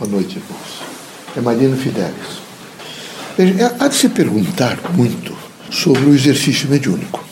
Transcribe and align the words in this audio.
Boa 0.00 0.12
noite, 0.12 0.38
irmãos. 0.38 1.36
É 1.36 1.42
Marino 1.42 1.76
Fidelis. 1.76 2.40
Veja, 3.36 3.76
há 3.78 3.86
de 3.86 3.94
se 3.94 4.08
perguntar 4.08 4.78
muito 4.94 5.36
sobre 5.70 6.04
o 6.04 6.14
exercício 6.14 6.70
mediúnico. 6.70 7.22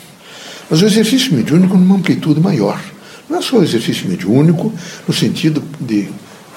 Mas 0.69 0.79
o 0.79 0.85
exercício 0.85 1.33
mediúnico 1.33 1.75
numa 1.75 1.95
amplitude 1.95 2.39
maior. 2.39 2.79
Não 3.27 3.39
é 3.39 3.41
só 3.41 3.57
o 3.57 3.63
exercício 3.63 4.07
mediúnico 4.07 4.71
no 5.07 5.11
sentido 5.11 5.63
de 5.81 6.09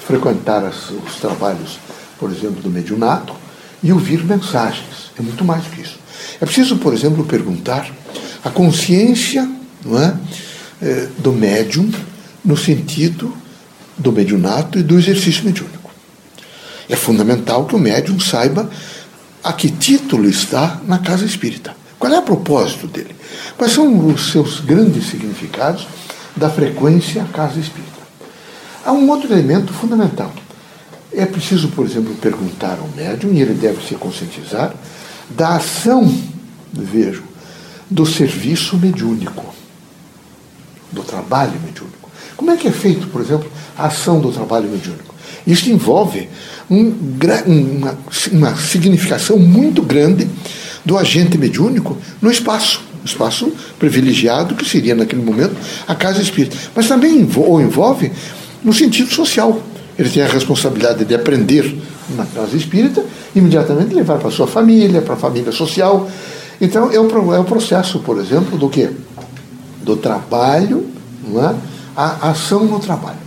frequentar 0.05 0.63
as, 0.63 0.91
os 0.91 1.15
trabalhos, 1.19 1.79
por 2.19 2.29
exemplo, 2.29 2.61
do 2.61 2.69
mediunato 2.69 3.33
e 3.81 3.91
ouvir 3.91 4.23
mensagens. 4.23 5.09
É 5.17 5.21
muito 5.23 5.43
mais 5.43 5.63
do 5.63 5.71
que 5.71 5.81
isso. 5.81 5.97
É 6.39 6.45
preciso, 6.45 6.77
por 6.77 6.93
exemplo, 6.93 7.25
perguntar 7.25 7.91
a 8.43 8.51
consciência 8.51 9.49
não 9.83 9.99
é, 9.99 10.15
eh, 10.79 11.07
do 11.17 11.31
médium 11.31 11.91
no 12.45 12.55
sentido 12.55 13.35
do 13.97 14.11
mediunato 14.11 14.77
e 14.77 14.83
do 14.83 14.99
exercício 14.99 15.43
mediúnico. 15.43 15.72
É 16.89 16.95
fundamental 16.95 17.65
que 17.65 17.75
o 17.75 17.79
médium 17.79 18.19
saiba 18.19 18.69
a 19.43 19.53
que 19.53 19.69
título 19.69 20.27
está 20.27 20.81
na 20.85 20.99
casa 20.99 21.25
espírita. 21.25 21.75
Qual 21.99 22.11
é 22.11 22.19
o 22.19 22.23
propósito 22.23 22.87
dele? 22.87 23.15
Quais 23.57 23.73
são 23.73 24.07
os 24.07 24.31
seus 24.31 24.59
grandes 24.59 25.07
significados 25.07 25.87
da 26.35 26.49
frequência 26.49 27.23
à 27.23 27.25
casa 27.25 27.59
espírita? 27.59 27.91
Há 28.85 28.91
um 28.91 29.09
outro 29.09 29.31
elemento 29.31 29.71
fundamental. 29.71 30.31
É 31.11 31.25
preciso, 31.25 31.69
por 31.69 31.85
exemplo, 31.85 32.13
perguntar 32.15 32.79
ao 32.79 32.87
médium, 32.89 33.33
e 33.33 33.41
ele 33.41 33.53
deve 33.53 33.85
se 33.87 33.95
conscientizar, 33.95 34.73
da 35.29 35.55
ação, 35.55 36.13
vejo, 36.73 37.23
do 37.89 38.05
serviço 38.05 38.77
mediúnico, 38.77 39.53
do 40.91 41.03
trabalho 41.03 41.53
mediúnico. 41.61 42.09
Como 42.35 42.51
é 42.51 42.57
que 42.57 42.67
é 42.67 42.71
feito, 42.71 43.07
por 43.07 43.21
exemplo, 43.21 43.49
a 43.77 43.85
ação 43.85 44.19
do 44.19 44.31
trabalho 44.31 44.69
mediúnico? 44.69 45.12
Isso 45.45 45.69
envolve 45.69 46.29
um, 46.69 46.93
uma, 47.45 47.97
uma 48.31 48.55
significação 48.55 49.37
muito 49.37 49.81
grande 49.81 50.27
do 50.85 50.97
agente 50.97 51.37
mediúnico 51.37 51.97
no 52.21 52.31
espaço, 52.31 52.81
espaço 53.03 53.51
privilegiado 53.79 54.55
que 54.55 54.65
seria 54.67 54.95
naquele 54.95 55.21
momento 55.21 55.55
a 55.87 55.95
casa 55.95 56.21
espírita. 56.21 56.57
Mas 56.75 56.87
também 56.87 57.17
envolve 57.19 58.11
no 58.63 58.73
sentido 58.73 59.13
social. 59.13 59.61
Ele 59.97 60.09
tem 60.09 60.23
a 60.23 60.27
responsabilidade 60.27 61.05
de 61.05 61.13
aprender 61.13 61.75
na 62.15 62.25
casa 62.25 62.55
espírita, 62.57 63.03
imediatamente 63.35 63.93
levar 63.93 64.17
para 64.17 64.31
sua 64.31 64.47
família, 64.47 65.01
para 65.01 65.13
a 65.13 65.17
família 65.17 65.51
social. 65.51 66.09
Então 66.59 66.91
é 66.91 66.99
o, 66.99 67.33
é 67.33 67.39
o 67.39 67.43
processo, 67.43 67.99
por 67.99 68.19
exemplo, 68.19 68.57
do 68.57 68.69
que? 68.69 68.89
Do 69.83 69.95
trabalho, 69.97 70.87
não 71.27 71.49
é? 71.49 71.55
a 71.95 72.29
ação 72.31 72.65
no 72.65 72.79
trabalho. 72.79 73.17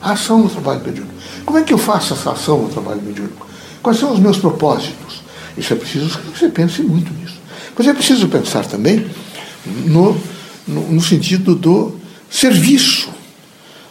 A 0.00 0.12
ação 0.12 0.38
no 0.38 0.48
trabalho 0.48 0.80
mediúnico. 0.80 1.14
Como 1.44 1.58
é 1.58 1.62
que 1.62 1.72
eu 1.72 1.78
faço 1.78 2.14
essa 2.14 2.32
ação 2.32 2.62
no 2.62 2.68
trabalho 2.68 3.02
mediúnico? 3.02 3.46
Quais 3.82 3.98
são 3.98 4.12
os 4.12 4.18
meus 4.18 4.38
propósitos? 4.38 5.22
Isso 5.56 5.72
é 5.72 5.76
preciso 5.76 6.18
que 6.18 6.38
você 6.38 6.48
pense 6.48 6.82
muito 6.82 7.12
nisso. 7.12 7.36
Mas 7.76 7.86
é 7.86 7.94
preciso 7.94 8.28
pensar 8.28 8.66
também 8.66 9.06
no, 9.86 10.20
no, 10.66 10.92
no 10.92 11.00
sentido 11.00 11.54
do 11.54 11.96
serviço, 12.30 13.10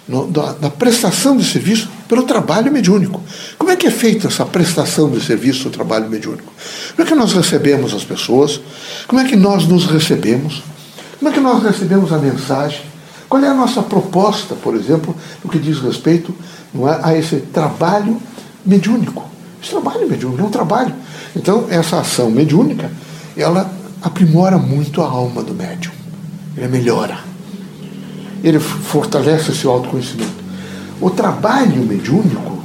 no, 0.08 0.28
da, 0.28 0.54
da, 0.54 0.70
prestação 0.70 1.38
de 1.38 1.44
serviço 1.44 1.90
pelo 2.08 2.24
trabalho 2.24 2.72
mediúnico. 2.72 3.22
Como 3.58 3.72
é 3.72 3.76
que 3.76 3.88
é 3.88 3.92
feita 3.92 4.28
essa 4.28 4.46
prestação 4.46 5.10
de 5.12 5.22
serviço 5.22 5.66
do 5.66 5.70
trabalho 5.70 6.10
mediúnico? 6.10 6.52
Como 6.96 7.08
é 7.08 7.10
que 7.10 7.16
nós 7.16 7.34
recebemos 7.34 7.94
as 7.94 8.04
pessoas? 8.04 8.60
Como 9.08 9.22
é 9.22 9.26
que 9.26 9.36
nós 9.36 9.68
nos 9.68 9.86
recebemos? 9.86 10.64
Como 11.20 11.30
é 11.30 11.34
que 11.34 11.40
nós 11.40 11.62
recebemos 11.64 12.12
a 12.12 12.18
mensagem? 12.18 12.89
Qual 13.30 13.44
é 13.44 13.48
a 13.48 13.54
nossa 13.54 13.84
proposta, 13.84 14.56
por 14.56 14.76
exemplo, 14.76 15.16
no 15.44 15.52
que 15.52 15.60
diz 15.60 15.80
respeito 15.80 16.34
é, 16.74 17.00
a 17.04 17.16
esse 17.16 17.38
trabalho 17.38 18.20
mediúnico? 18.66 19.24
Esse 19.62 19.72
trabalho 19.72 20.10
mediúnico 20.10 20.42
é 20.42 20.46
um 20.46 20.50
trabalho. 20.50 20.96
Então, 21.36 21.68
essa 21.70 22.00
ação 22.00 22.32
mediúnica, 22.32 22.90
ela 23.38 23.72
aprimora 24.02 24.58
muito 24.58 25.00
a 25.02 25.06
alma 25.06 25.44
do 25.44 25.54
médium. 25.54 25.92
Ele 26.58 26.68
melhora. 26.70 27.20
Ele 28.44 28.60
fortalece 28.60 29.54
seu 29.54 29.70
autoconhecimento. 29.70 30.40
O 31.00 31.12
trabalho 31.12 31.86
mediúnico 31.86 32.58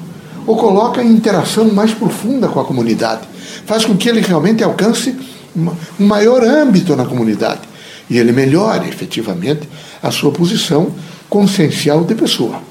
o 0.47 0.57
coloca 0.57 1.03
em 1.03 1.13
interação 1.13 1.73
mais 1.73 1.93
profunda 1.93 2.49
com 2.49 2.61
a 2.61 2.65
comunidade. 2.65 3.23
Faz 3.67 3.85
com 3.85 3.97
que 3.97 4.09
ele 4.09 4.21
realmente 4.21 4.65
alcance 4.65 5.15
um 5.57 6.07
maior 6.07 6.43
âmbito 6.43 6.97
na 6.97 7.05
comunidade 7.05 7.74
e 8.09 8.19
ele 8.19 8.33
melhore 8.33 8.89
efetivamente 8.89 9.69
a 10.03 10.11
sua 10.11 10.31
posição 10.31 10.93
consciencial 11.29 12.05
de 12.05 12.15
pessoa. 12.15 12.63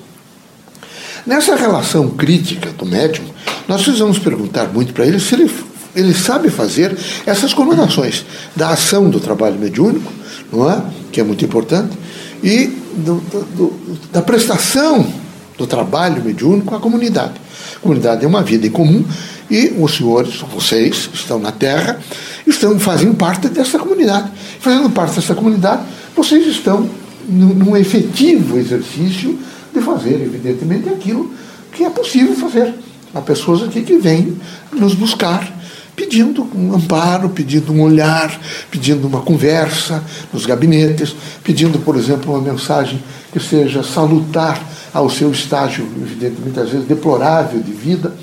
Nessa 1.25 1.55
relação 1.55 2.09
crítica 2.09 2.71
do 2.71 2.85
médium, 2.85 3.25
nós 3.67 3.81
precisamos 3.81 4.19
perguntar 4.19 4.67
muito 4.67 4.93
para 4.93 5.05
ele 5.05 5.19
se 5.19 5.35
ele, 5.35 5.49
ele 5.95 6.13
sabe 6.13 6.49
fazer 6.49 6.97
essas 7.25 7.53
combinações 7.53 8.25
da 8.55 8.69
ação 8.69 9.09
do 9.09 9.19
trabalho 9.19 9.57
mediúnico, 9.57 10.11
não 10.51 10.69
é? 10.69 10.83
que 11.11 11.21
é 11.21 11.23
muito 11.23 11.43
importante, 11.45 11.97
e 12.43 12.67
do, 12.97 13.15
do, 13.55 13.97
da 14.11 14.21
prestação 14.21 15.11
do 15.57 15.65
trabalho 15.65 16.23
mediúnico 16.23 16.75
à 16.75 16.79
comunidade. 16.79 17.33
A 17.77 17.79
comunidade 17.79 18.25
é 18.25 18.27
uma 18.27 18.43
vida 18.43 18.67
em 18.67 18.71
comum 18.71 19.03
e 19.49 19.73
os 19.77 19.95
senhores, 19.95 20.35
vocês, 20.53 21.09
estão 21.13 21.39
na 21.39 21.51
Terra, 21.51 21.99
estão 22.45 22.77
fazendo 22.79 23.15
parte 23.15 23.47
dessa 23.49 23.79
comunidade. 23.79 24.31
Fazendo 24.59 24.89
parte 24.89 25.15
dessa 25.15 25.35
comunidade, 25.35 25.83
vocês 26.15 26.45
estão 26.47 26.89
num 27.27 27.75
efetivo 27.75 28.57
exercício 28.57 29.39
de 29.73 29.81
fazer, 29.81 30.21
evidentemente, 30.21 30.89
aquilo 30.89 31.31
que 31.71 31.83
é 31.83 31.89
possível 31.89 32.35
fazer. 32.35 32.73
Há 33.13 33.21
pessoas 33.21 33.63
aqui 33.63 33.81
que 33.81 33.97
vêm 33.97 34.37
nos 34.73 34.93
buscar 34.93 35.51
pedindo 35.95 36.47
um 36.55 36.73
amparo, 36.73 37.29
pedindo 37.29 37.71
um 37.71 37.81
olhar, 37.81 38.39
pedindo 38.71 39.07
uma 39.07 39.21
conversa 39.21 40.03
nos 40.31 40.45
gabinetes, 40.45 41.15
pedindo, 41.43 41.79
por 41.79 41.95
exemplo, 41.95 42.33
uma 42.33 42.41
mensagem 42.41 43.01
que 43.31 43.39
seja 43.39 43.83
salutar 43.83 44.61
ao 44.93 45.09
seu 45.09 45.31
estágio, 45.31 45.87
evidentemente, 46.01 46.59
às 46.59 46.69
vezes 46.69 46.87
deplorável 46.87 47.61
de 47.61 47.71
vida. 47.71 48.13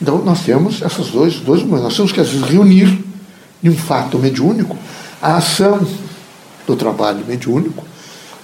Então, 0.00 0.22
nós 0.22 0.42
temos 0.42 0.82
essas 0.82 1.08
dois, 1.08 1.36
dois 1.36 1.62
nós 1.64 1.96
temos 1.96 2.12
que, 2.12 2.20
às 2.20 2.28
vezes, 2.28 2.46
reunir 2.46 3.05
em 3.66 3.70
um 3.70 3.76
fato 3.76 4.18
mediúnico 4.18 4.76
a 5.20 5.36
ação 5.36 5.86
do 6.66 6.76
trabalho 6.76 7.24
mediúnico 7.26 7.84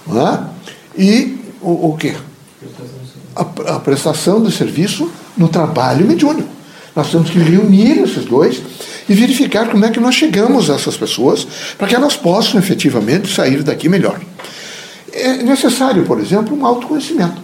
é? 0.09 1.01
e 1.01 1.37
o, 1.61 1.89
o 1.89 1.97
quê? 1.97 2.15
A, 3.35 3.41
a 3.75 3.79
prestação 3.79 4.43
de 4.43 4.51
serviço 4.51 5.09
no 5.37 5.47
trabalho 5.47 6.05
mediúnico. 6.05 6.49
Nós 6.95 7.09
temos 7.09 7.29
que 7.29 7.39
reunir 7.39 7.99
esses 7.99 8.25
dois 8.25 8.61
e 9.09 9.13
verificar 9.13 9.69
como 9.69 9.83
é 9.85 9.89
que 9.89 9.99
nós 9.99 10.15
chegamos 10.15 10.69
a 10.69 10.75
essas 10.75 10.95
pessoas 10.95 11.47
para 11.77 11.87
que 11.87 11.95
elas 11.95 12.15
possam 12.15 12.59
efetivamente 12.59 13.33
sair 13.33 13.63
daqui 13.63 13.89
melhor. 13.89 14.19
É 15.11 15.37
necessário, 15.43 16.03
por 16.03 16.19
exemplo, 16.19 16.57
um 16.57 16.65
autoconhecimento. 16.65 17.41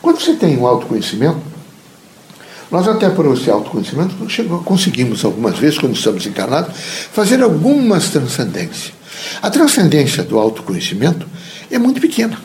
Quando 0.00 0.20
você 0.20 0.34
tem 0.34 0.58
um 0.58 0.66
autoconhecimento, 0.66 1.40
nós 2.72 2.88
até 2.88 3.10
por 3.10 3.26
esse 3.26 3.50
autoconhecimento 3.50 4.14
conseguimos 4.64 5.22
algumas 5.26 5.58
vezes, 5.58 5.78
quando 5.78 5.94
estamos 5.94 6.24
encarnados, 6.24 6.74
fazer 7.12 7.42
algumas 7.42 8.08
transcendências. 8.08 8.94
A 9.42 9.50
transcendência 9.50 10.22
do 10.22 10.38
autoconhecimento 10.38 11.26
é 11.70 11.78
muito 11.78 12.00
pequena. 12.00 12.38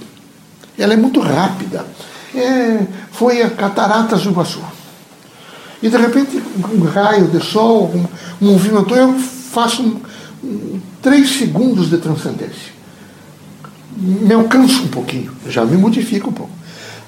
Ela 0.78 0.94
é 0.94 0.98
muito 0.98 1.22
rápida. 1.22 1.86
É, 2.36 2.86
foi 3.14 3.42
a 3.42 3.50
Cataratas 3.50 4.24
do 4.24 4.32
Iguaçu. 4.32 4.62
E 5.82 5.88
de 5.88 5.96
repente, 5.96 6.44
um 6.74 6.84
raio 6.84 7.30
de 7.30 7.42
sol, 7.42 7.90
um, 7.96 8.06
um 8.46 8.52
movimento, 8.52 8.94
eu 8.94 9.18
faço 9.18 9.82
um, 9.82 10.02
um, 10.44 10.82
três 11.02 11.38
segundos 11.38 11.90
de 11.90 12.00
transcendência. 12.00 12.76
Me 13.96 14.34
alcanço 14.34 14.84
um 14.84 14.88
pouquinho, 14.90 15.32
já 15.48 15.64
me 15.64 15.78
modifica 15.78 16.28
um 16.28 16.34
pouco. 16.34 16.52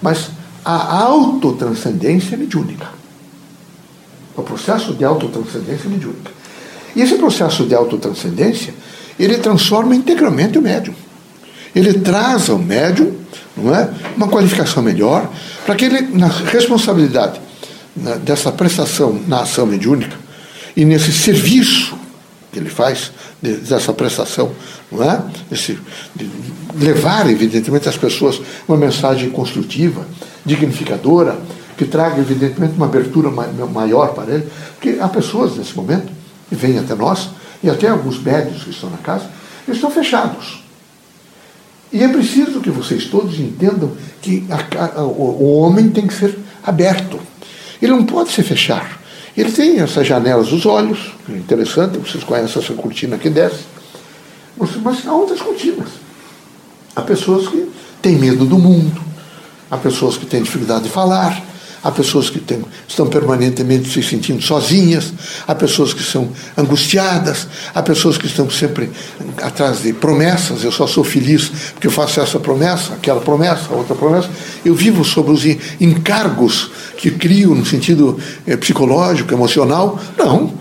Mas 0.02 0.30
a 0.64 0.96
autotranscendência 1.02 2.36
é 2.36 2.38
mediúnica. 2.38 3.00
O 4.40 4.44
processo 4.44 4.94
de 4.94 5.04
autotranscendência 5.04 5.88
é 5.88 5.90
mediúnica. 5.90 6.32
E 6.96 7.02
esse 7.02 7.16
processo 7.16 7.66
de 7.66 7.76
autotranscendência, 7.76 8.74
ele 9.20 9.38
transforma 9.38 9.94
integralmente 9.94 10.58
o 10.58 10.62
médium. 10.62 10.94
Ele 11.76 11.94
traz 11.94 12.50
ao 12.50 12.58
médium 12.58 13.14
não 13.56 13.76
é, 13.76 13.90
uma 14.16 14.28
qualificação 14.28 14.82
melhor 14.82 15.30
para 15.66 15.76
que 15.76 15.86
ele, 15.86 16.02
na 16.14 16.28
responsabilidade 16.28 17.40
né, 17.96 18.18
dessa 18.24 18.52
prestação 18.52 19.20
na 19.28 19.42
ação 19.42 19.66
mediúnica 19.66 20.18
e 20.76 20.86
nesse 20.86 21.12
serviço 21.12 21.98
que 22.52 22.58
ele 22.58 22.70
faz 22.70 23.12
dessa 23.42 23.94
prestação, 23.94 24.52
não 24.92 25.04
é? 25.04 25.22
Esse, 25.52 25.78
de 26.16 26.30
levar, 26.76 27.30
evidentemente, 27.30 27.88
às 27.88 27.98
pessoas 27.98 28.42
uma 28.68 28.76
mensagem 28.76 29.30
construtiva, 29.30 30.08
dignificadora, 30.46 31.38
que 31.80 31.86
traga, 31.86 32.20
evidentemente, 32.20 32.74
uma 32.76 32.88
abertura 32.88 33.32
maior 33.32 34.14
para 34.14 34.34
ele, 34.34 34.50
porque 34.74 34.98
há 35.00 35.08
pessoas 35.08 35.56
nesse 35.56 35.74
momento 35.74 36.12
que 36.50 36.56
vêm 36.56 36.78
até 36.78 36.94
nós, 36.94 37.30
e 37.64 37.70
até 37.70 37.88
alguns 37.88 38.22
médios 38.22 38.64
que 38.66 38.72
estão 38.72 38.90
na 38.90 38.98
casa, 38.98 39.24
eles 39.66 39.78
estão 39.78 39.90
fechados. 39.90 40.62
E 41.90 42.04
é 42.04 42.08
preciso 42.10 42.60
que 42.60 42.70
vocês 42.70 43.06
todos 43.06 43.40
entendam 43.40 43.94
que 44.22 44.46
a, 44.50 45.00
a, 45.00 45.04
o, 45.06 45.58
homem 45.58 45.90
tem 45.90 46.06
que 46.06 46.14
ser 46.14 46.38
aberto. 46.62 47.18
Ele 47.82 47.94
não 47.94 48.06
pode 48.06 48.30
se 48.32 48.44
fechar. 48.44 49.00
Ele 49.38 49.50
tem 49.50 49.80
essas 49.80 50.06
janelas 50.06 50.50
dos 50.50 50.66
olhos, 50.66 51.14
é 51.30 51.32
interessante, 51.32 51.98
vocês 51.98 52.26
conhecem 52.26 52.62
essa 52.62 52.74
cortina 52.74 53.18
que 53.18 53.30
desce, 53.30 53.64
mas 54.84 55.08
há 55.08 55.14
outras 55.14 55.42
cortinas. 55.42 55.88
Há 56.94 57.02
pessoas 57.04 57.48
que 57.48 57.72
têm 58.02 58.18
medo 58.18 58.44
do 58.44 58.60
mundo, 58.60 59.02
há 59.72 59.78
pessoas 59.78 60.18
que 60.18 60.26
têm 60.26 60.44
dificuldade 60.44 60.84
de 60.84 60.90
falar, 60.90 61.49
há 61.84 61.92
pessoas 61.92 62.30
que 62.30 62.42
estão 62.88 63.08
permanentemente 63.08 63.90
se 63.90 64.04
sentindo 64.04 64.42
sozinhas, 64.42 65.14
há 65.48 65.56
pessoas 65.56 65.94
que 65.94 66.04
são 66.04 66.30
angustiadas, 66.58 67.48
há 67.74 67.82
pessoas 67.82 68.18
que 68.18 68.26
estão 68.26 68.50
sempre 68.50 68.90
atrás 69.42 69.82
de 69.82 69.94
promessas. 69.94 70.64
Eu 70.64 70.72
só 70.72 70.88
sou 70.88 71.04
feliz 71.04 71.52
porque 71.74 71.88
eu 71.88 71.92
faço 71.92 72.20
essa 72.20 72.40
promessa, 72.40 72.94
aquela 72.94 73.22
promessa, 73.22 73.74
outra 73.74 73.96
promessa. 73.96 74.30
Eu 74.64 74.76
vivo 74.76 75.04
sobre 75.04 75.32
os 75.32 75.46
encargos 75.80 76.72
que 76.98 77.12
crio 77.12 77.56
no 77.56 77.66
sentido 77.66 78.20
é, 78.46 78.58
psicológico, 78.58 79.34
emocional. 79.34 80.00
Não. 80.18 80.54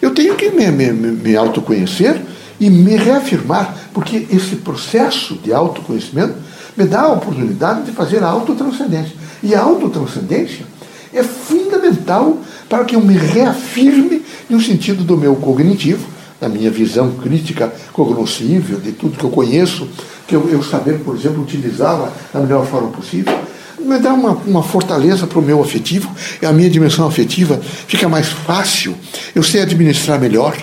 Eu 0.00 0.12
tenho 0.12 0.34
que 0.34 0.50
me, 0.50 0.70
me, 0.70 0.92
me 0.92 1.36
autoconhecer 1.36 2.20
e 2.58 2.70
me 2.70 2.96
reafirmar, 2.96 3.76
porque 3.92 4.26
esse 4.30 4.56
processo 4.56 5.34
de 5.34 5.52
autoconhecimento 5.52 6.34
me 6.76 6.84
dá 6.84 7.02
a 7.02 7.12
oportunidade 7.12 7.84
de 7.84 7.92
fazer 7.92 8.22
a 8.22 8.28
autotranscendência. 8.28 9.23
E 9.44 9.54
a 9.54 9.60
autotranscendência 9.60 10.64
é 11.12 11.22
fundamental 11.22 12.38
para 12.66 12.82
que 12.86 12.96
eu 12.96 13.00
me 13.00 13.14
reafirme 13.14 14.22
no 14.48 14.58
sentido 14.58 15.04
do 15.04 15.18
meu 15.18 15.36
cognitivo, 15.36 16.08
da 16.40 16.48
minha 16.48 16.70
visão 16.70 17.12
crítica 17.12 17.72
cognoscível, 17.92 18.80
de 18.80 18.92
tudo 18.92 19.18
que 19.18 19.24
eu 19.24 19.30
conheço, 19.30 19.86
que 20.26 20.34
eu, 20.34 20.48
eu 20.48 20.62
saber, 20.62 21.00
por 21.00 21.14
exemplo, 21.14 21.42
utilizá-la 21.42 22.10
da 22.32 22.40
melhor 22.40 22.66
forma 22.66 22.88
possível, 22.88 23.38
me 23.78 23.98
dá 23.98 24.14
uma, 24.14 24.30
uma 24.46 24.62
fortaleza 24.62 25.26
para 25.26 25.38
o 25.38 25.42
meu 25.42 25.62
afetivo, 25.62 26.10
e 26.40 26.46
a 26.46 26.52
minha 26.52 26.70
dimensão 26.70 27.06
afetiva 27.06 27.60
fica 27.86 28.08
mais 28.08 28.28
fácil, 28.28 28.96
eu 29.34 29.42
sei 29.42 29.60
administrar 29.60 30.18
melhor 30.18 30.56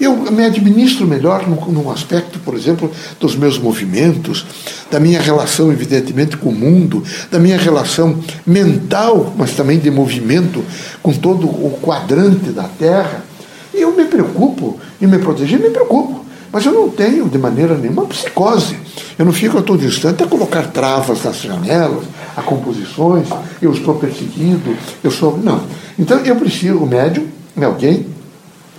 eu 0.00 0.14
me 0.30 0.44
administro 0.44 1.06
melhor 1.06 1.46
no 1.48 1.90
aspecto, 1.90 2.38
por 2.40 2.54
exemplo, 2.54 2.90
dos 3.18 3.34
meus 3.34 3.58
movimentos, 3.58 4.44
da 4.90 5.00
minha 5.00 5.20
relação, 5.20 5.72
evidentemente, 5.72 6.36
com 6.36 6.50
o 6.50 6.54
mundo, 6.54 7.02
da 7.30 7.38
minha 7.38 7.56
relação 7.56 8.18
mental, 8.46 9.32
mas 9.36 9.52
também 9.52 9.78
de 9.78 9.90
movimento 9.90 10.62
com 11.02 11.12
todo 11.12 11.46
o 11.46 11.78
quadrante 11.82 12.50
da 12.50 12.64
Terra. 12.64 13.24
E 13.72 13.80
eu 13.80 13.96
me 13.96 14.04
preocupo 14.04 14.78
em 15.00 15.06
me 15.06 15.18
proteger, 15.18 15.58
me 15.58 15.70
preocupo. 15.70 16.24
Mas 16.52 16.64
eu 16.64 16.72
não 16.72 16.88
tenho, 16.88 17.28
de 17.28 17.38
maneira 17.38 17.76
nenhuma, 17.76 18.06
psicose. 18.06 18.76
Eu 19.18 19.24
não 19.24 19.32
fico 19.32 19.58
a 19.58 19.62
todo 19.62 19.84
instante 19.84 20.22
a 20.22 20.26
colocar 20.26 20.68
travas 20.68 21.24
nas 21.24 21.40
janelas, 21.40 22.04
a 22.36 22.42
composições, 22.42 23.28
eu 23.60 23.72
estou 23.72 23.94
perseguido, 23.94 24.76
eu 25.02 25.10
sou. 25.10 25.38
Não. 25.38 25.62
Então 25.98 26.18
eu 26.20 26.36
preciso, 26.36 26.78
o 26.78 26.86
médium 26.86 27.26
é 27.58 27.64
alguém 27.64 28.06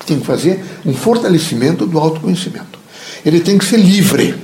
tem 0.08 0.20
que 0.20 0.26
fazer 0.26 0.64
um 0.86 0.94
fortalecimento 0.94 1.86
do 1.86 2.00
autoconhecimento. 2.00 2.80
Ele 3.26 3.42
tem 3.42 3.58
que 3.58 3.66
ser 3.66 3.78
livre. 3.78 4.36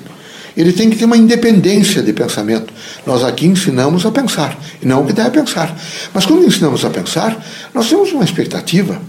Ele 0.55 0.71
tem 0.71 0.89
que 0.89 0.95
ter 0.95 1.05
uma 1.05 1.17
independência 1.17 2.03
de 2.03 2.13
pensamento. 2.13 2.71
Nós 3.07 3.23
aqui 3.23 3.47
ensinamos 3.47 4.05
a 4.05 4.11
pensar, 4.11 4.57
e 4.81 4.85
não 4.85 5.01
o 5.01 5.05
que 5.05 5.13
deve 5.13 5.31
pensar. 5.31 5.75
Mas 6.13 6.25
quando 6.25 6.45
ensinamos 6.45 6.85
a 6.85 6.89
pensar, 6.89 7.43
nós 7.73 7.89
temos 7.89 8.11
uma 8.11 8.23
expectativa. 8.23 9.01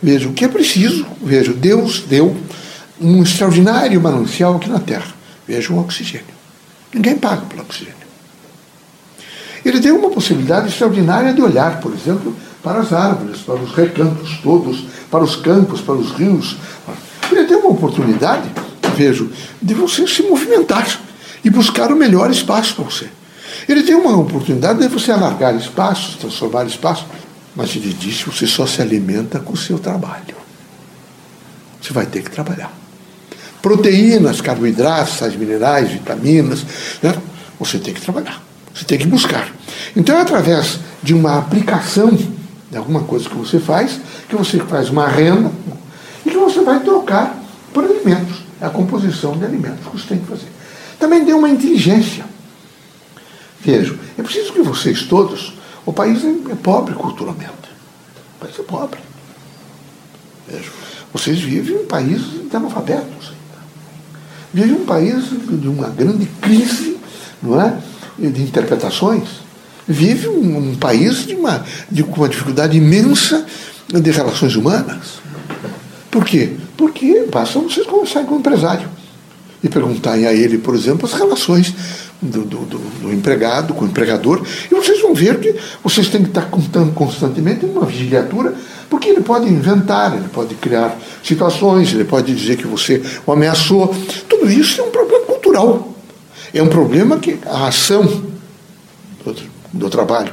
Veja, 0.00 0.28
o 0.28 0.32
que 0.32 0.44
é 0.44 0.48
preciso, 0.48 1.04
veja, 1.22 1.52
Deus 1.52 2.00
deu 2.00 2.36
um 3.00 3.22
extraordinário 3.22 4.00
manancial 4.00 4.56
aqui 4.56 4.68
na 4.68 4.78
Terra. 4.78 5.12
Veja 5.48 5.72
o 5.72 5.80
oxigênio. 5.80 6.26
Ninguém 6.92 7.16
paga 7.16 7.42
pelo 7.42 7.62
oxigênio. 7.62 8.04
Ele 9.64 9.80
deu 9.80 9.98
uma 9.98 10.10
possibilidade 10.10 10.68
extraordinária 10.68 11.32
de 11.32 11.40
olhar, 11.40 11.80
por 11.80 11.92
exemplo, 11.92 12.36
para 12.64 12.80
as 12.80 12.94
árvores, 12.94 13.42
para 13.42 13.56
os 13.56 13.72
recantos 13.74 14.38
todos, 14.42 14.86
para 15.10 15.22
os 15.22 15.36
campos, 15.36 15.82
para 15.82 15.94
os 15.94 16.12
rios. 16.12 16.56
Ele 17.30 17.44
tem 17.44 17.58
uma 17.58 17.70
oportunidade, 17.70 18.50
vejo, 18.96 19.30
de 19.60 19.74
você 19.74 20.06
se 20.08 20.22
movimentar 20.22 20.88
e 21.44 21.50
buscar 21.50 21.92
o 21.92 21.96
melhor 21.96 22.30
espaço 22.30 22.74
para 22.74 22.84
você. 22.84 23.08
Ele 23.68 23.82
tem 23.82 23.94
uma 23.94 24.16
oportunidade 24.16 24.78
de 24.78 24.88
você 24.88 25.12
alargar 25.12 25.54
espaços, 25.54 26.16
transformar 26.16 26.64
espaços, 26.64 27.06
mas 27.54 27.76
ele 27.76 27.92
disse: 27.92 28.24
você 28.24 28.46
só 28.46 28.66
se 28.66 28.80
alimenta 28.80 29.38
com 29.38 29.52
o 29.52 29.56
seu 29.56 29.78
trabalho. 29.78 30.34
Você 31.80 31.92
vai 31.92 32.06
ter 32.06 32.22
que 32.22 32.30
trabalhar. 32.30 32.72
Proteínas, 33.60 34.40
carboidratos, 34.40 35.14
sais 35.14 35.36
minerais, 35.36 35.90
vitaminas, 35.90 36.64
né? 37.02 37.14
você 37.58 37.78
tem 37.78 37.92
que 37.92 38.00
trabalhar. 38.00 38.42
Você 38.74 38.84
tem 38.84 38.98
que 38.98 39.06
buscar. 39.06 39.48
Então, 39.94 40.16
é 40.16 40.22
através 40.22 40.78
de 41.02 41.14
uma 41.14 41.38
aplicação 41.38 42.10
de 42.74 42.78
alguma 42.78 43.04
coisa 43.04 43.28
que 43.28 43.36
você 43.36 43.60
faz, 43.60 44.00
que 44.28 44.34
você 44.34 44.58
faz 44.58 44.90
uma 44.90 45.06
renda 45.06 45.48
e 46.26 46.30
que 46.30 46.36
você 46.36 46.60
vai 46.60 46.80
trocar 46.80 47.40
por 47.72 47.84
alimentos. 47.84 48.42
É 48.60 48.66
a 48.66 48.70
composição 48.70 49.38
de 49.38 49.44
alimentos 49.44 49.86
que 49.86 49.96
você 49.96 50.08
tem 50.08 50.18
que 50.18 50.26
fazer. 50.26 50.48
Também 50.98 51.24
dê 51.24 51.32
uma 51.32 51.48
inteligência. 51.48 52.24
Vejam, 53.60 53.96
é 54.18 54.22
preciso 54.24 54.52
que 54.52 54.60
vocês 54.60 55.04
todos, 55.04 55.54
o 55.86 55.92
país 55.92 56.24
é 56.24 56.54
pobre 56.56 56.94
culturalmente. 56.94 57.52
O 58.36 58.44
país 58.44 58.58
é 58.58 58.62
pobre. 58.64 58.98
Vejam, 60.48 60.72
vocês 61.12 61.38
vivem 61.38 61.76
um 61.76 61.86
país 61.86 62.22
de 62.22 62.56
analfabetos 62.56 63.28
ainda. 63.28 63.62
Vivem 64.52 64.82
um 64.82 64.84
país 64.84 65.26
de 65.30 65.68
uma 65.68 65.90
grande 65.90 66.26
crise, 66.42 66.98
não 67.40 67.60
é? 67.60 67.78
De 68.18 68.42
interpretações 68.42 69.43
vive 69.86 70.28
um, 70.28 70.70
um 70.70 70.74
país 70.76 71.26
de 71.26 71.34
uma, 71.34 71.64
de 71.90 72.02
uma 72.02 72.28
dificuldade 72.28 72.76
imensa 72.76 73.46
de 73.88 74.10
relações 74.10 74.56
humanas. 74.56 75.22
Por 76.10 76.24
quê? 76.24 76.52
Porque 76.76 77.26
basta 77.30 77.58
vocês 77.58 77.86
conversarem 77.86 78.28
com 78.28 78.36
o 78.36 78.38
empresário 78.38 78.88
e 79.62 79.68
perguntarem 79.68 80.26
a 80.26 80.32
ele, 80.32 80.58
por 80.58 80.74
exemplo, 80.74 81.06
as 81.06 81.14
relações 81.14 81.74
do, 82.20 82.42
do, 82.42 82.58
do, 82.58 82.78
do, 82.78 83.12
empregado 83.12 83.74
com 83.74 83.84
o 83.84 83.88
empregador, 83.88 84.42
e 84.70 84.74
vocês 84.74 85.00
vão 85.00 85.14
ver 85.14 85.40
que 85.40 85.54
vocês 85.82 86.08
têm 86.08 86.22
que 86.22 86.28
estar 86.28 86.48
constantemente 86.94 87.64
uma 87.64 87.84
vigiliatura, 87.84 88.54
porque 88.88 89.08
ele 89.08 89.20
pode 89.20 89.48
inventar, 89.48 90.14
ele 90.14 90.28
pode 90.28 90.54
criar 90.54 90.96
situações, 91.22 91.92
ele 91.92 92.04
pode 92.04 92.34
dizer 92.34 92.56
que 92.56 92.66
você 92.66 93.02
o 93.26 93.32
ameaçou. 93.32 93.94
Tudo 94.28 94.50
isso 94.50 94.80
é 94.80 94.84
um 94.84 94.90
problema 94.90 95.24
cultural. 95.26 95.94
É 96.52 96.62
um 96.62 96.68
problema 96.68 97.18
que 97.18 97.38
a 97.46 97.68
ação 97.68 98.33
do 99.74 99.90
trabalho, 99.90 100.32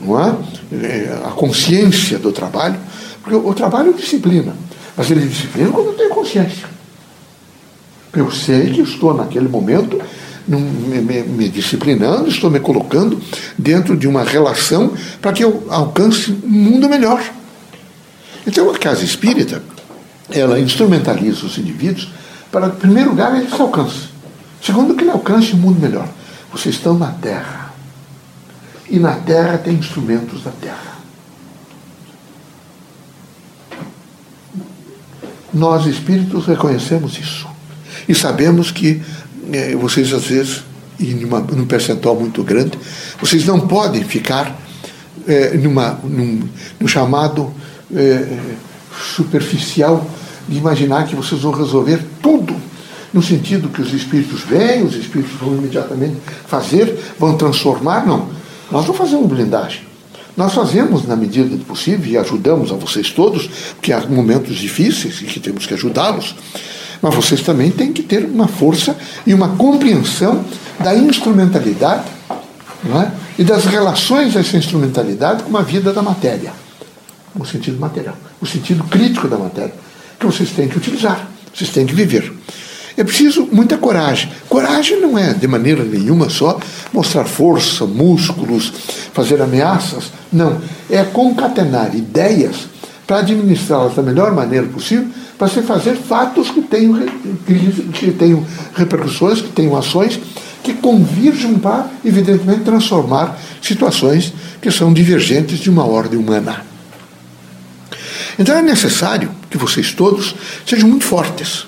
não 0.00 0.18
é? 0.20 0.36
é? 0.72 1.20
A 1.24 1.30
consciência 1.30 2.18
do 2.18 2.32
trabalho, 2.32 2.78
porque 3.22 3.36
o 3.36 3.54
trabalho 3.54 3.90
é 3.90 3.92
disciplina, 3.92 4.54
mas 4.96 5.10
ele 5.10 5.26
disciplina 5.26 5.70
quando 5.70 5.96
tenho 5.96 6.10
consciência. 6.10 6.68
Eu 8.14 8.30
sei 8.30 8.70
que 8.70 8.80
estou 8.80 9.12
naquele 9.14 9.48
momento 9.48 10.00
me, 10.48 11.00
me, 11.00 11.22
me, 11.22 11.48
disciplinando, 11.48 12.28
estou 12.28 12.50
me 12.50 12.60
colocando 12.60 13.20
dentro 13.58 13.96
de 13.96 14.06
uma 14.06 14.22
relação 14.22 14.94
para 15.20 15.32
que 15.32 15.42
eu 15.42 15.66
alcance 15.68 16.30
um 16.30 16.48
mundo 16.48 16.88
melhor. 16.88 17.22
Então 18.46 18.70
a 18.70 18.78
casa 18.78 19.04
espírita, 19.04 19.62
ela 20.30 20.58
instrumentaliza 20.58 21.44
os 21.44 21.58
indivíduos 21.58 22.08
para, 22.50 22.68
em 22.68 22.70
primeiro 22.70 23.10
lugar, 23.10 23.36
ele 23.36 23.50
se 23.50 23.60
alcance. 23.60 24.08
Segundo, 24.62 24.94
que 24.94 25.02
ele 25.02 25.10
alcance 25.10 25.54
um 25.54 25.58
mundo 25.58 25.80
melhor. 25.80 26.08
Vocês 26.52 26.76
estão 26.76 26.96
na 26.96 27.08
Terra. 27.08 27.65
E 28.88 28.98
na 28.98 29.14
terra 29.14 29.58
tem 29.58 29.74
instrumentos 29.74 30.42
da 30.42 30.50
terra. 30.50 30.96
Nós 35.52 35.86
espíritos 35.86 36.46
reconhecemos 36.46 37.18
isso. 37.18 37.48
E 38.08 38.14
sabemos 38.14 38.70
que 38.70 39.02
é, 39.52 39.74
vocês, 39.74 40.12
às 40.12 40.26
vezes, 40.26 40.62
e 40.98 41.14
numa, 41.14 41.40
num 41.40 41.66
percentual 41.66 42.18
muito 42.18 42.42
grande, 42.42 42.78
vocês 43.20 43.44
não 43.44 43.60
podem 43.60 44.04
ficar 44.04 44.56
é, 45.26 45.56
numa, 45.56 45.98
num, 46.04 46.48
num 46.78 46.88
chamado 46.88 47.52
é, 47.94 48.38
superficial 49.14 50.08
de 50.48 50.58
imaginar 50.58 51.06
que 51.06 51.16
vocês 51.16 51.40
vão 51.40 51.52
resolver 51.52 52.00
tudo 52.22 52.54
no 53.12 53.22
sentido 53.22 53.68
que 53.68 53.80
os 53.80 53.92
espíritos 53.92 54.42
vêm, 54.42 54.82
os 54.82 54.94
espíritos 54.94 55.34
vão 55.38 55.56
imediatamente 55.56 56.16
fazer, 56.46 56.98
vão 57.18 57.36
transformar, 57.36 58.06
não. 58.06 58.28
Nós 58.70 58.86
não 58.86 58.94
fazemos 58.94 59.26
blindagem. 59.26 59.82
Nós 60.36 60.52
fazemos 60.52 61.06
na 61.06 61.16
medida 61.16 61.56
do 61.56 61.64
possível 61.64 62.12
e 62.12 62.18
ajudamos 62.18 62.70
a 62.70 62.74
vocês 62.74 63.10
todos, 63.10 63.48
porque 63.74 63.92
há 63.92 64.00
momentos 64.00 64.56
difíceis 64.56 65.22
e 65.22 65.24
que 65.24 65.40
temos 65.40 65.64
que 65.64 65.72
ajudá-los. 65.72 66.34
Mas 67.00 67.14
vocês 67.14 67.40
também 67.40 67.70
têm 67.70 67.92
que 67.92 68.02
ter 68.02 68.24
uma 68.24 68.46
força 68.46 68.96
e 69.26 69.32
uma 69.32 69.56
compreensão 69.56 70.44
da 70.78 70.94
instrumentalidade 70.94 72.04
é? 72.84 73.10
e 73.38 73.44
das 73.44 73.64
relações 73.64 74.34
dessa 74.34 74.56
instrumentalidade 74.56 75.42
com 75.42 75.56
a 75.56 75.62
vida 75.62 75.92
da 75.92 76.02
matéria, 76.02 76.52
no 77.34 77.46
sentido 77.46 77.78
material, 77.78 78.16
no 78.40 78.46
sentido 78.46 78.84
crítico 78.84 79.28
da 79.28 79.38
matéria, 79.38 79.74
que 80.18 80.26
vocês 80.26 80.50
têm 80.50 80.68
que 80.68 80.76
utilizar, 80.76 81.28
vocês 81.54 81.70
têm 81.70 81.86
que 81.86 81.94
viver. 81.94 82.32
É 82.96 83.04
preciso 83.04 83.46
muita 83.52 83.76
coragem. 83.76 84.30
Coragem 84.48 85.00
não 85.00 85.18
é, 85.18 85.34
de 85.34 85.46
maneira 85.46 85.84
nenhuma, 85.84 86.30
só 86.30 86.58
mostrar 86.92 87.24
força, 87.24 87.84
músculos, 87.84 88.72
fazer 89.12 89.40
ameaças. 89.42 90.04
Não. 90.32 90.60
É 90.88 91.04
concatenar 91.04 91.94
ideias 91.94 92.68
para 93.06 93.18
administrá-las 93.18 93.94
da 93.94 94.02
melhor 94.02 94.32
maneira 94.32 94.66
possível, 94.66 95.06
para 95.38 95.48
se 95.48 95.62
fazer 95.62 95.96
fatos 95.96 96.50
que 96.50 96.62
tenham, 96.62 97.06
que 97.92 98.10
tenham 98.12 98.44
repercussões, 98.74 99.40
que 99.40 99.50
tenham 99.50 99.76
ações 99.76 100.18
que 100.62 100.74
convirjam 100.74 101.58
para, 101.60 101.88
evidentemente, 102.04 102.62
transformar 102.62 103.38
situações 103.62 104.32
que 104.60 104.70
são 104.70 104.92
divergentes 104.92 105.60
de 105.60 105.70
uma 105.70 105.86
ordem 105.86 106.18
humana. 106.18 106.64
Então 108.36 108.56
é 108.56 108.62
necessário 108.62 109.30
que 109.48 109.56
vocês 109.56 109.92
todos 109.92 110.34
sejam 110.66 110.88
muito 110.88 111.04
fortes. 111.04 111.66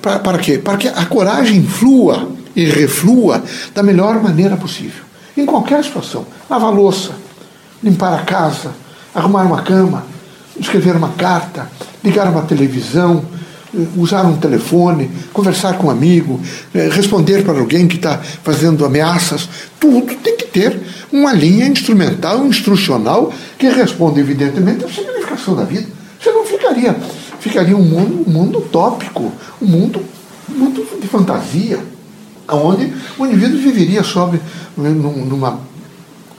Para, 0.00 0.18
para 0.18 0.38
quê? 0.38 0.58
Para 0.58 0.76
que 0.76 0.88
a 0.88 1.04
coragem 1.06 1.62
flua 1.62 2.28
e 2.54 2.64
reflua 2.64 3.42
da 3.74 3.82
melhor 3.82 4.22
maneira 4.22 4.56
possível. 4.56 5.04
Em 5.36 5.46
qualquer 5.46 5.84
situação. 5.84 6.26
Lavar 6.48 6.72
louça, 6.72 7.12
limpar 7.82 8.14
a 8.14 8.22
casa, 8.22 8.72
arrumar 9.14 9.42
uma 9.42 9.62
cama, 9.62 10.04
escrever 10.58 10.96
uma 10.96 11.10
carta, 11.10 11.70
ligar 12.02 12.28
uma 12.28 12.42
televisão, 12.42 13.24
eh, 13.74 13.86
usar 13.96 14.22
um 14.24 14.36
telefone, 14.36 15.10
conversar 15.32 15.74
com 15.78 15.86
um 15.88 15.90
amigo, 15.90 16.40
eh, 16.74 16.88
responder 16.90 17.44
para 17.44 17.58
alguém 17.58 17.86
que 17.86 17.96
está 17.96 18.18
fazendo 18.42 18.84
ameaças, 18.84 19.48
tudo 19.78 20.14
tem 20.16 20.36
que 20.36 20.46
ter 20.46 20.80
uma 21.12 21.32
linha 21.32 21.66
instrumental, 21.66 22.46
instrucional, 22.46 23.32
que 23.58 23.68
responde, 23.68 24.20
evidentemente, 24.20 24.84
à 24.84 24.88
significação 24.88 25.54
da 25.54 25.64
vida. 25.64 25.86
Você 26.20 26.30
não 26.32 26.44
ficaria, 26.44 26.96
ficaria 27.40 27.76
um 27.76 27.82
mundo, 27.82 28.24
um 28.26 28.30
mundo 28.30 28.58
utópico, 28.58 29.32
um 29.60 29.66
mundo, 29.66 30.02
um 30.50 30.58
mundo 30.58 30.86
de 31.00 31.06
fantasia, 31.06 31.78
onde 32.50 32.92
o 33.18 33.26
indivíduo 33.26 33.58
viveria 33.58 34.02
sobre 34.02 34.40
numa, 34.76 35.60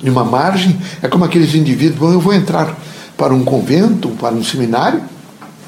numa 0.01 0.24
margem, 0.24 0.79
é 1.01 1.08
como 1.08 1.25
aqueles 1.25 1.53
indivíduos, 1.53 2.13
eu 2.13 2.20
vou 2.20 2.34
entrar 2.34 2.75
para 3.18 3.34
um 3.34 3.44
convento, 3.44 4.10
para 4.10 4.34
um 4.34 4.44
seminário, 4.44 5.01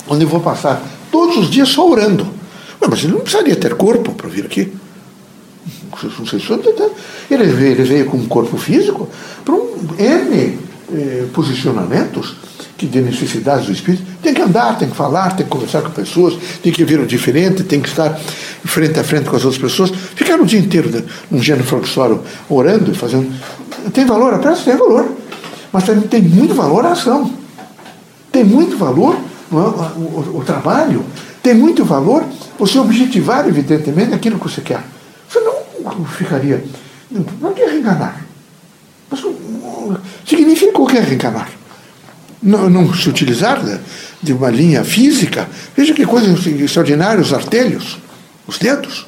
onde 0.08 0.24
eu 0.24 0.30
vou 0.30 0.40
passar 0.40 0.82
todos 1.12 1.38
os 1.38 1.50
dias 1.50 1.70
só 1.70 1.88
orando. 1.90 2.28
Mas 2.90 3.04
ele 3.04 3.14
não 3.14 3.20
precisaria 3.20 3.56
ter 3.56 3.76
corpo 3.76 4.14
para 4.14 4.28
vir 4.28 4.46
aqui. 4.46 4.72
Ele 7.30 7.44
veio, 7.46 7.72
ele 7.72 7.84
veio 7.84 8.06
com 8.06 8.18
um 8.18 8.26
corpo 8.26 8.58
físico 8.58 9.08
para 9.46 9.54
um 9.54 9.76
N 10.00 10.58
eh, 10.94 11.26
posicionamentos 11.34 12.36
que 12.78 12.88
de 12.88 13.02
necessidades 13.02 13.68
do 13.68 13.72
espírito. 13.72 14.04
Tem 14.24 14.34
que 14.34 14.42
andar, 14.42 14.78
tem 14.78 14.90
que 14.90 14.96
falar, 14.96 15.36
tem 15.36 15.46
que 15.46 15.52
conversar 15.52 15.82
com 15.84 15.92
pessoas, 15.92 16.36
tem 16.64 16.72
que 16.72 16.84
ver 16.84 17.00
o 17.00 17.06
diferente, 17.06 17.64
tem 17.64 17.80
que 17.80 17.90
estar 17.90 18.20
frente 18.66 19.00
a 19.00 19.04
frente 19.04 19.30
com 19.30 19.36
as 19.36 19.46
outras 19.46 19.62
pessoas. 19.62 19.92
Ficar 20.16 20.40
o 20.40 20.46
dia 20.46 20.60
inteiro 20.60 20.90
né, 20.90 21.04
num 21.30 21.42
gênero 21.42 21.64
flexório 21.64 22.22
orando 22.50 22.92
e 22.92 22.96
fazendo. 22.96 23.32
Tem 23.94 24.06
valor, 24.06 24.34
a 24.34 24.40
prece 24.40 24.64
tem 24.64 24.76
valor. 24.76 25.12
Mas 25.72 25.84
também 25.84 26.08
tem 26.08 26.22
muito 26.22 26.54
valor 26.54 26.86
a 26.86 26.94
ação. 26.94 27.32
Tem 28.32 28.44
muito 28.44 28.78
valor 28.78 29.16
o, 29.52 29.58
o, 29.58 30.38
o 30.40 30.44
trabalho, 30.46 31.06
tem 31.44 31.54
muito 31.54 31.84
valor 31.84 32.24
você 32.58 32.80
objetivar, 32.80 33.48
evidentemente, 33.48 34.14
aquilo 34.14 34.40
que 34.40 34.50
você 34.50 34.62
quer. 34.62 34.82
Você 35.30 35.40
não 35.40 36.06
ficaria. 36.06 36.64
Não 37.10 37.54
quer 37.54 37.70
reenganar. 37.70 38.26
Mas, 39.10 39.22
significa 40.26 40.82
o 40.82 40.88
que 40.88 40.98
é 40.98 41.02
reenganar? 41.02 41.50
Não, 42.42 42.70
não 42.70 42.94
se 42.94 43.08
utilizar 43.08 43.62
de 44.22 44.34
uma 44.34 44.50
linha 44.50 44.84
física. 44.84 45.48
Veja 45.76 45.94
que 45.94 46.06
coisa 46.06 46.32
extraordinária 46.64 47.22
os 47.22 47.34
artelhos, 47.34 47.98
os 48.48 48.58
dedos. 48.58 49.08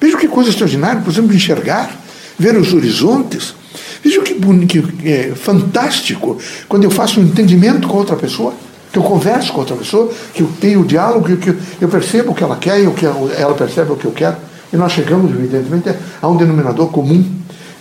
Veja 0.00 0.16
que 0.18 0.28
coisa 0.28 0.50
extraordinária, 0.50 1.00
por 1.00 1.10
exemplo, 1.10 1.34
enxergar, 1.34 1.90
ver 2.38 2.56
os 2.56 2.74
horizontes. 2.74 3.54
Veja 4.02 4.20
que, 4.20 4.34
que 4.66 5.08
é 5.08 5.32
fantástico 5.34 6.38
quando 6.68 6.84
eu 6.84 6.90
faço 6.90 7.20
um 7.20 7.24
entendimento 7.24 7.88
com 7.88 7.96
outra 7.96 8.16
pessoa, 8.16 8.54
que 8.92 8.98
eu 8.98 9.02
converso 9.02 9.52
com 9.52 9.60
outra 9.60 9.76
pessoa, 9.76 10.12
que 10.34 10.42
eu 10.42 10.50
tenho 10.60 10.82
o 10.82 10.84
diálogo, 10.84 11.36
que 11.36 11.56
eu 11.80 11.88
percebo 11.88 12.32
o 12.32 12.34
que 12.34 12.44
ela 12.44 12.56
quer 12.56 12.80
e 12.80 12.90
que 12.90 13.06
ela 13.06 13.54
percebe 13.54 13.92
o 13.92 13.96
que 13.96 14.04
eu 14.04 14.12
quero. 14.12 14.36
E 14.72 14.76
nós 14.76 14.92
chegamos, 14.92 15.30
evidentemente, 15.30 15.94
a 16.20 16.28
um 16.28 16.36
denominador 16.36 16.88
comum. 16.88 17.24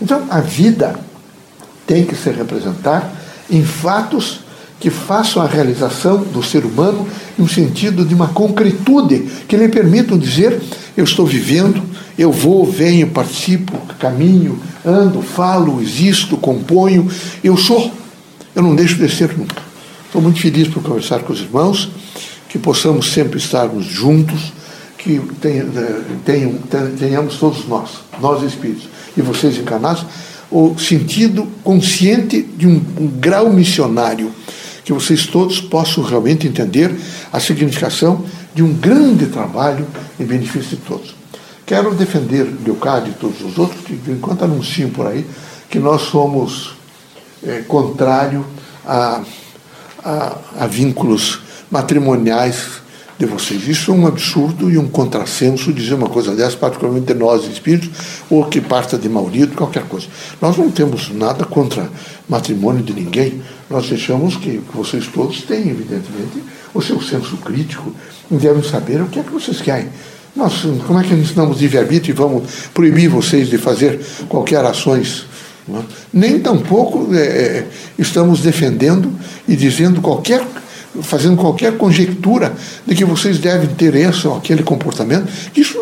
Então, 0.02 0.26
a 0.30 0.40
vida 0.40 1.00
tem 1.86 2.06
que 2.06 2.16
se 2.16 2.30
representar 2.30 3.12
em 3.50 3.64
fatos 3.64 4.40
que 4.80 4.90
façam 4.90 5.42
a 5.42 5.48
realização 5.48 6.18
do 6.18 6.44
ser 6.44 6.66
humano 6.66 7.08
no 7.38 7.48
sentido 7.48 8.04
de 8.04 8.14
uma 8.14 8.28
concretude, 8.28 9.28
que 9.48 9.56
lhe 9.56 9.70
permitam 9.70 10.18
dizer: 10.18 10.62
eu 10.98 11.04
estou 11.04 11.26
vivendo, 11.26 11.82
eu 12.18 12.32
vou, 12.32 12.66
venho, 12.66 13.08
participo, 13.08 13.78
caminho, 13.98 14.60
ando, 14.86 15.22
falo, 15.22 15.82
existo, 15.82 16.38
componho, 16.38 17.10
eu 17.44 17.56
sou. 17.56 17.92
Eu 18.56 18.62
não 18.62 18.76
deixo 18.76 18.96
de 18.96 19.10
ser 19.10 19.36
nunca. 19.38 19.62
Estou 20.06 20.22
muito 20.22 20.40
feliz 20.40 20.68
por 20.68 20.84
conversar 20.84 21.22
com 21.22 21.34
os 21.34 21.40
irmãos, 21.40 21.90
que 22.50 22.60
possamos 22.60 23.12
sempre 23.12 23.40
estarmos 23.40 23.86
juntos, 23.86 24.54
que 24.98 25.20
tenham, 26.24 26.54
tenhamos 27.00 27.38
todos 27.38 27.68
nós, 27.68 27.90
nós 28.22 28.44
espíritos, 28.44 28.88
e 29.18 29.22
vocês 29.22 29.58
encarnados, 29.58 30.06
o 30.54 30.78
sentido 30.78 31.48
consciente 31.64 32.44
de 32.44 32.68
um, 32.68 32.80
um 33.00 33.08
grau 33.08 33.52
missionário, 33.52 34.32
que 34.86 34.94
vocês 34.94 35.26
todos 35.26 35.60
possam 35.60 36.04
realmente 36.04 36.46
entender 36.46 36.96
a 37.32 37.40
significação 37.40 38.24
de 38.54 38.62
um 38.62 38.72
grande 38.72 39.26
trabalho 39.26 39.88
em 40.20 40.24
benefício 40.24 40.78
de 40.78 40.84
todos. 40.84 41.16
Quero 41.66 41.96
defender 41.96 42.48
Leocádio 42.64 43.12
e 43.12 43.20
todos 43.20 43.42
os 43.42 43.58
outros 43.58 43.84
que, 43.84 44.00
enquanto 44.10 44.44
anunciam 44.44 44.92
por 44.92 45.08
aí, 45.08 45.26
que 45.72 45.80
nós 45.80 46.04
somos 46.04 46.76
é, 47.42 47.62
contrário 47.62 48.46
a, 48.86 49.24
a, 50.04 50.38
a 50.60 50.68
vínculos 50.68 51.40
matrimoniais 51.72 52.83
de 53.18 53.26
vocês. 53.26 53.68
Isso 53.68 53.92
é 53.92 53.94
um 53.94 54.08
absurdo 54.08 54.70
e 54.70 54.78
um 54.78 54.88
contrassenso 54.88 55.72
dizer 55.72 55.94
uma 55.94 56.10
coisa 56.10 56.36
dessa, 56.36 56.58
particularmente 56.58 57.08
de 57.08 57.14
nós 57.14 57.46
espíritos, 57.46 57.90
ou 58.30 58.46
que 58.46 58.60
parta 58.60 58.98
de 58.98 59.08
Maurito, 59.08 59.56
qualquer 59.56 59.84
coisa. 59.84 60.08
Nós 60.42 60.58
não 60.58 60.72
temos 60.72 61.10
nada 61.14 61.46
contra 61.46 61.90
matrimônio 62.28 62.84
de 62.84 62.94
ninguém, 62.94 63.42
nós 63.70 63.88
deixamos 63.88 64.36
que 64.36 64.62
vocês 64.74 65.08
todos 65.08 65.42
têm, 65.44 65.70
evidentemente, 65.70 66.44
o 66.74 66.82
seu 66.82 67.02
senso 67.02 67.38
crítico 67.38 67.94
e 68.32 68.36
devem 68.36 68.64
saber 68.64 69.02
o 69.02 69.08
que 69.08 69.20
é 69.20 69.24
que 69.24 69.32
vocês 69.32 69.62
querem. 69.62 69.90
Nós, 70.36 70.64
como 70.88 71.00
é 71.00 71.04
que 71.04 71.14
ensinamos 71.14 71.62
livre-arbítrio 71.62 72.12
e 72.12 72.16
vamos 72.16 72.44
proibir 72.74 73.08
vocês 73.08 73.50
de 73.50 73.58
fazer 73.58 74.00
qualquer 74.28 74.66
ações? 74.66 75.26
É? 75.70 75.80
Nem 76.12 76.40
tampouco 76.40 77.14
é, 77.14 77.20
é, 77.20 77.68
estamos 77.98 78.42
defendendo 78.42 79.14
e 79.48 79.56
dizendo 79.56 80.02
qualquer 80.02 80.46
fazendo 81.02 81.38
qualquer 81.38 81.78
conjectura 81.78 82.54
de 82.86 82.96
que 82.96 83.04
vocês 83.04 83.40
devem 83.40 83.70
ter 83.70 83.96
esse 83.96 84.28
ou 84.28 84.38
aquele 84.38 84.62
comportamento, 84.62 85.28
isso 85.56 85.78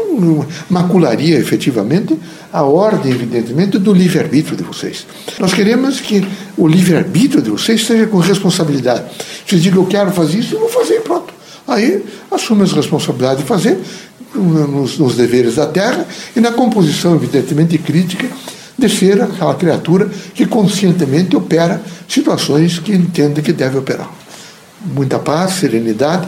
macularia 0.69 1.37
efetivamente 1.37 2.17
a 2.51 2.63
ordem, 2.63 3.11
evidentemente, 3.11 3.77
do 3.77 3.93
livre-arbítrio 3.93 4.55
de 4.55 4.63
vocês. 4.63 5.05
Nós 5.39 5.53
queremos 5.53 5.99
que 5.99 6.25
o 6.57 6.67
livre-arbítrio 6.67 7.41
de 7.41 7.49
vocês 7.49 7.85
seja 7.85 8.07
com 8.07 8.17
responsabilidade. 8.19 9.03
Vocês 9.45 9.61
digam, 9.61 9.83
eu 9.83 9.87
quero 9.87 10.11
fazer 10.11 10.39
isso, 10.39 10.55
eu 10.55 10.59
vou 10.59 10.69
fazer, 10.69 11.01
pronto. 11.01 11.33
Aí 11.67 12.03
assume 12.29 12.63
as 12.63 12.71
responsabilidades 12.71 13.39
de 13.39 13.47
fazer, 13.47 13.79
nos, 14.33 14.97
nos 14.97 15.15
deveres 15.15 15.55
da 15.55 15.67
terra 15.67 16.07
e 16.35 16.39
na 16.39 16.51
composição, 16.51 17.15
evidentemente, 17.15 17.77
crítica 17.77 18.27
de 18.77 18.89
ser 18.89 19.21
aquela 19.21 19.53
criatura 19.55 20.09
que 20.33 20.45
conscientemente 20.45 21.35
opera 21.35 21.81
situações 22.07 22.79
que 22.79 22.93
entende 22.93 23.41
que 23.41 23.53
deve 23.53 23.77
operar 23.77 24.20
muita 24.85 25.19
paz, 25.19 25.53
serenidade. 25.53 26.27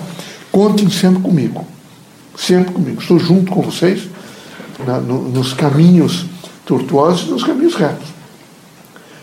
Contem 0.52 0.90
sempre 0.90 1.22
comigo. 1.22 1.66
Sempre 2.38 2.74
comigo. 2.74 3.02
Estou 3.02 3.20
junto 3.20 3.52
com 3.52 3.62
vocês 3.62 4.04
na, 4.86 5.00
no, 5.00 5.30
nos 5.30 5.54
caminhos 5.54 6.26
tortuosos 6.66 7.28
e 7.28 7.32
nos 7.32 7.44
caminhos 7.44 7.76
retos. 7.76 8.08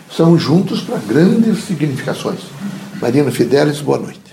Estamos 0.09 0.41
juntos 0.41 0.81
para 0.81 0.97
grandes 0.97 1.63
significações. 1.63 2.39
Marina 3.01 3.31
Fidelis, 3.31 3.79
boa 3.79 3.97
noite. 3.97 4.30